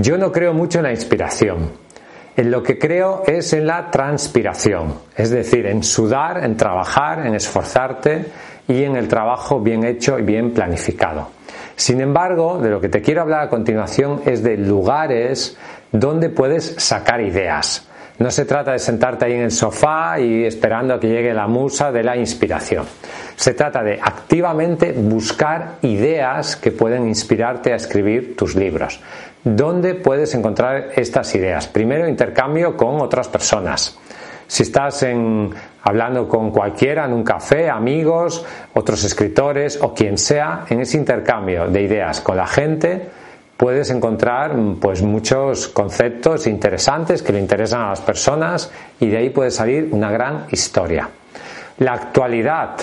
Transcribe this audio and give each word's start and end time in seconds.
Yo 0.00 0.16
no 0.16 0.30
creo 0.30 0.54
mucho 0.54 0.78
en 0.78 0.84
la 0.84 0.92
inspiración. 0.92 1.72
En 2.36 2.52
lo 2.52 2.62
que 2.62 2.78
creo 2.78 3.24
es 3.26 3.52
en 3.52 3.66
la 3.66 3.90
transpiración, 3.90 4.94
es 5.16 5.30
decir, 5.30 5.66
en 5.66 5.82
sudar, 5.82 6.44
en 6.44 6.56
trabajar, 6.56 7.26
en 7.26 7.34
esforzarte 7.34 8.26
y 8.68 8.84
en 8.84 8.94
el 8.94 9.08
trabajo 9.08 9.58
bien 9.58 9.82
hecho 9.82 10.16
y 10.16 10.22
bien 10.22 10.52
planificado. 10.52 11.30
Sin 11.74 12.00
embargo, 12.00 12.60
de 12.60 12.70
lo 12.70 12.80
que 12.80 12.88
te 12.88 13.02
quiero 13.02 13.22
hablar 13.22 13.40
a 13.40 13.48
continuación 13.48 14.22
es 14.24 14.44
de 14.44 14.56
lugares 14.56 15.58
donde 15.90 16.28
puedes 16.28 16.76
sacar 16.78 17.20
ideas. 17.20 17.87
No 18.18 18.32
se 18.32 18.44
trata 18.44 18.72
de 18.72 18.80
sentarte 18.80 19.26
ahí 19.26 19.34
en 19.34 19.42
el 19.42 19.52
sofá 19.52 20.18
y 20.18 20.44
esperando 20.44 20.94
a 20.94 21.00
que 21.00 21.08
llegue 21.08 21.32
la 21.32 21.46
musa 21.46 21.92
de 21.92 22.02
la 22.02 22.16
inspiración. 22.16 22.84
Se 23.36 23.54
trata 23.54 23.82
de 23.84 24.00
activamente 24.02 24.90
buscar 24.92 25.76
ideas 25.82 26.56
que 26.56 26.72
pueden 26.72 27.06
inspirarte 27.06 27.72
a 27.72 27.76
escribir 27.76 28.36
tus 28.36 28.56
libros. 28.56 29.00
¿Dónde 29.44 29.94
puedes 29.94 30.34
encontrar 30.34 30.88
estas 30.96 31.32
ideas? 31.36 31.68
Primero, 31.68 32.08
intercambio 32.08 32.76
con 32.76 33.00
otras 33.00 33.28
personas. 33.28 33.96
Si 34.48 34.64
estás 34.64 35.06
hablando 35.82 36.26
con 36.26 36.50
cualquiera 36.50 37.04
en 37.04 37.12
un 37.12 37.22
café, 37.22 37.70
amigos, 37.70 38.44
otros 38.74 39.04
escritores 39.04 39.78
o 39.80 39.94
quien 39.94 40.18
sea, 40.18 40.64
en 40.68 40.80
ese 40.80 40.96
intercambio 40.96 41.68
de 41.68 41.82
ideas 41.82 42.20
con 42.20 42.36
la 42.36 42.46
gente, 42.46 43.08
puedes 43.58 43.90
encontrar 43.90 44.56
pues 44.80 45.02
muchos 45.02 45.66
conceptos 45.68 46.46
interesantes 46.46 47.22
que 47.22 47.32
le 47.32 47.40
interesan 47.40 47.82
a 47.82 47.88
las 47.90 48.00
personas 48.00 48.70
y 49.00 49.08
de 49.08 49.16
ahí 49.16 49.30
puede 49.30 49.50
salir 49.50 49.88
una 49.90 50.10
gran 50.12 50.46
historia. 50.52 51.10
La 51.78 51.94
actualidad 51.94 52.76